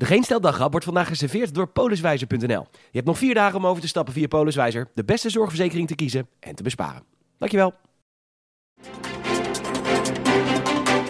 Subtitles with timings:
[0.00, 0.24] De Geen
[0.70, 2.66] wordt vandaag geserveerd door poliswijzer.nl.
[2.70, 5.94] Je hebt nog vier dagen om over te stappen via Poliswijzer, de beste zorgverzekering te
[5.94, 7.02] kiezen en te besparen.
[7.38, 7.74] Dankjewel.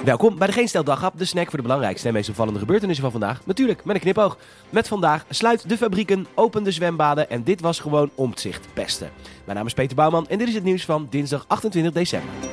[0.05, 0.69] Welkom bij de Geen
[1.15, 3.47] de snack voor de belangrijkste en meest opvallende gebeurtenissen van vandaag.
[3.47, 4.39] Natuurlijk met een knipoog.
[4.71, 9.11] Met vandaag sluit de fabrieken, open de zwembaden en dit was gewoon omzicht pesten.
[9.45, 12.50] Mijn naam is Peter Bouwman en dit is het nieuws van dinsdag 28 december.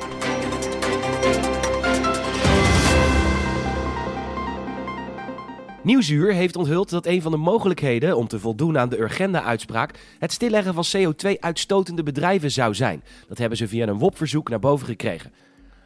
[5.88, 10.32] Nieuwsuur heeft onthuld dat een van de mogelijkheden om te voldoen aan de Urgenda-uitspraak het
[10.32, 13.02] stilleggen van CO2-uitstotende bedrijven zou zijn.
[13.28, 15.32] Dat hebben ze via een WOP-verzoek naar boven gekregen.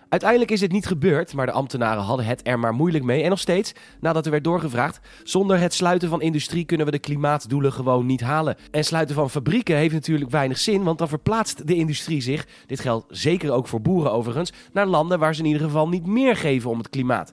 [0.09, 3.23] Uiteindelijk is het niet gebeurd, maar de ambtenaren hadden het er maar moeilijk mee.
[3.23, 6.99] En nog steeds, nadat er werd doorgevraagd, zonder het sluiten van industrie kunnen we de
[6.99, 8.57] klimaatdoelen gewoon niet halen.
[8.71, 12.81] En sluiten van fabrieken heeft natuurlijk weinig zin, want dan verplaatst de industrie zich, dit
[12.81, 16.37] geldt zeker ook voor boeren overigens, naar landen waar ze in ieder geval niet meer
[16.37, 17.33] geven om het klimaat.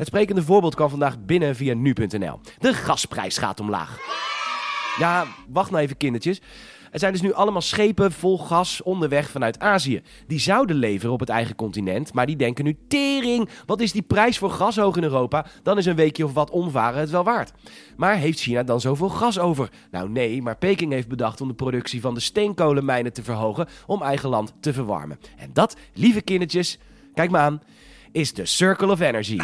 [0.00, 2.40] Het sprekende voorbeeld kwam vandaag binnen via nu.nl.
[2.58, 3.98] De gasprijs gaat omlaag.
[4.98, 6.40] Ja, wacht nou even kindertjes.
[6.90, 10.02] Er zijn dus nu allemaal schepen vol gas onderweg vanuit Azië.
[10.26, 13.48] Die zouden leveren op het eigen continent, maar die denken nu tering.
[13.66, 15.46] Wat is die prijs voor gas hoog in Europa?
[15.62, 17.52] Dan is een weekje of wat omvaren het wel waard.
[17.96, 19.70] Maar heeft China dan zoveel gas over?
[19.90, 24.02] Nou nee, maar Peking heeft bedacht om de productie van de steenkolenmijnen te verhogen om
[24.02, 25.18] eigen land te verwarmen.
[25.36, 26.78] En dat, lieve kindertjes,
[27.14, 27.62] kijk maar aan,
[28.12, 29.38] is de Circle of Energy.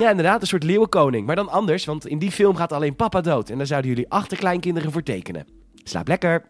[0.00, 1.26] Ja, inderdaad, een soort leeuwenkoning.
[1.26, 3.50] Maar dan anders, want in die film gaat alleen papa dood.
[3.50, 5.46] En daar zouden jullie achterkleinkinderen voor tekenen.
[5.84, 6.44] Slaap lekker!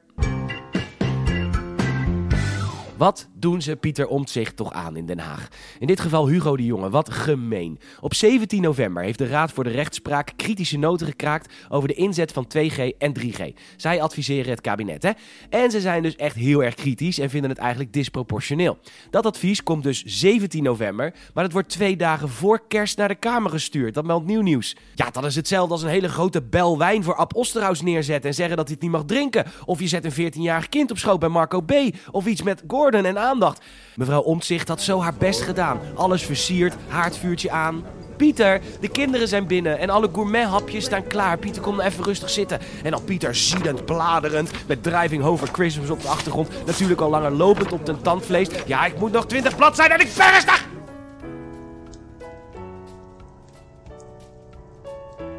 [3.01, 5.49] Wat doen ze Pieter Omtzigt toch aan in Den Haag?
[5.79, 7.79] In dit geval Hugo de Jonge, wat gemeen.
[8.01, 12.33] Op 17 november heeft de Raad voor de Rechtspraak kritische noten gekraakt over de inzet
[12.33, 13.43] van 2G en 3G.
[13.77, 15.11] Zij adviseren het kabinet, hè?
[15.51, 18.79] En ze zijn dus echt heel erg kritisch en vinden het eigenlijk disproportioneel.
[19.11, 23.15] Dat advies komt dus 17 november, maar het wordt twee dagen voor kerst naar de
[23.15, 23.95] Kamer gestuurd.
[23.95, 24.77] Dat meldt nieuw nieuws.
[24.95, 28.37] Ja, dat is hetzelfde als een hele grote bel wijn voor Ab Osterhaus neerzetten en
[28.37, 29.47] zeggen dat hij het niet mag drinken.
[29.65, 31.73] Of je zet een 14-jarig kind op schoot bij Marco B.
[32.11, 33.63] Of iets met Gordon en aandacht.
[33.95, 35.81] Mevrouw Omtzigt had zo haar best gedaan.
[35.95, 37.85] Alles versierd, haardvuurtje aan.
[38.17, 41.39] Pieter, de kinderen zijn binnen en alle gourmethapjes staan klaar.
[41.39, 42.61] Pieter, kom even rustig zitten.
[42.83, 46.49] En al Pieter ziedend, bladerend, met Driving for Christmas op de achtergrond.
[46.67, 48.49] Natuurlijk al langer lopend op de tandvlees.
[48.67, 50.69] Ja, ik moet nog 20 zijn en ik verrestig!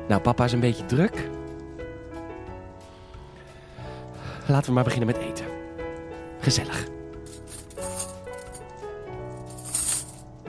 [0.08, 1.30] Nou, papa is een beetje druk.
[4.48, 5.46] Laten we maar beginnen met eten.
[6.40, 6.86] Gezellig.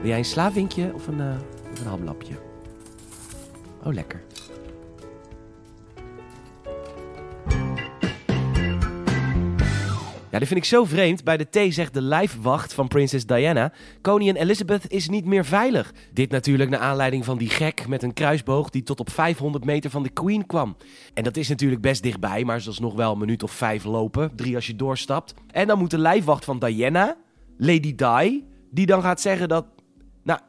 [0.03, 1.35] Wil jij een slaapwinkje of een, uh,
[1.79, 2.33] een hamlapje?
[3.83, 4.21] Oh, lekker.
[10.29, 11.23] Ja, dit vind ik zo vreemd.
[11.23, 13.73] Bij de thee zegt de lijfwacht van prinses Diana...
[14.01, 15.93] Koningin Elizabeth is niet meer veilig.
[16.13, 18.69] Dit natuurlijk naar aanleiding van die gek met een kruisboog...
[18.69, 20.77] die tot op 500 meter van de queen kwam.
[21.13, 24.35] En dat is natuurlijk best dichtbij, maar zoals nog wel een minuut of vijf lopen.
[24.35, 25.33] Drie als je doorstapt.
[25.51, 27.17] En dan moet de lijfwacht van Diana,
[27.57, 28.43] Lady Di...
[28.71, 29.65] die dan gaat zeggen dat
[30.23, 30.39] nou,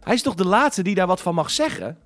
[0.00, 1.98] hij is toch de laatste die daar wat van mag zeggen?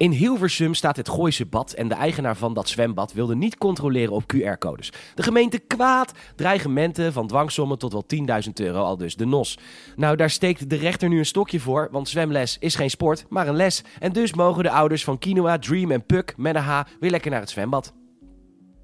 [0.00, 4.12] In Hilversum staat het Gooise bad en de eigenaar van dat zwembad wilde niet controleren
[4.12, 4.92] op QR-codes.
[5.14, 8.04] De gemeente kwaad, dreigementen van dwangsommen tot wel
[8.46, 9.58] 10.000 euro, al dus de NOS.
[9.96, 13.48] Nou, daar steekt de rechter nu een stokje voor, want zwemles is geen sport, maar
[13.48, 13.84] een les.
[13.98, 17.50] En dus mogen de ouders van Quinoa, Dream en Puck H weer lekker naar het
[17.50, 17.92] zwembad.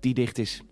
[0.01, 0.63] Die dicht is.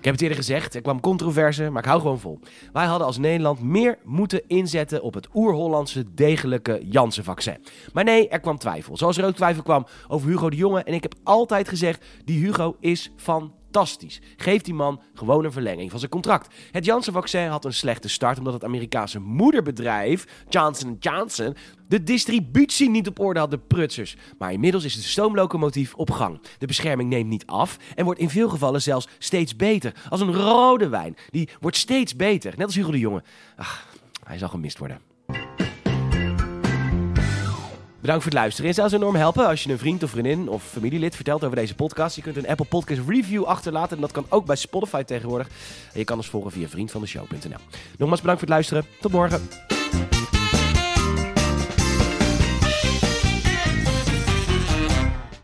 [0.00, 2.38] Ik heb het eerder gezegd, er kwam controverse, maar ik hou gewoon vol.
[2.72, 7.64] Wij hadden als Nederland meer moeten inzetten op het oer-Hollandse degelijke Janssen-vaccin.
[7.92, 8.96] Maar nee, er kwam twijfel.
[8.96, 10.82] Zoals er ook twijfel kwam over Hugo de Jonge.
[10.82, 14.20] En ik heb altijd gezegd, die Hugo is van fantastisch.
[14.36, 16.54] Geef die man gewoon een verlenging van zijn contract.
[16.70, 21.56] Het Janssen-vaccin had een slechte start omdat het Amerikaanse moederbedrijf Johnson Johnson
[21.88, 24.16] de distributie niet op orde had, de prutsers.
[24.38, 26.40] Maar inmiddels is de stoomlocomotief op gang.
[26.58, 29.94] De bescherming neemt niet af en wordt in veel gevallen zelfs steeds beter.
[30.08, 31.16] Als een rode wijn.
[31.30, 32.52] Die wordt steeds beter.
[32.56, 33.22] Net als Hugo de Jonge.
[33.56, 33.86] Ach,
[34.24, 35.09] hij zal gemist worden.
[38.10, 38.70] Bedankt voor het luisteren.
[38.70, 41.74] En zou enorm helpen als je een vriend of vriendin of familielid vertelt over deze
[41.74, 42.16] podcast.
[42.16, 43.96] Je kunt een Apple Podcast review achterlaten.
[43.96, 45.48] En dat kan ook bij Spotify tegenwoordig.
[45.92, 47.58] En je kan ons volgen via vriendvandeshow.nl.
[47.98, 48.84] Nogmaals bedankt voor het luisteren.
[49.00, 49.79] Tot morgen.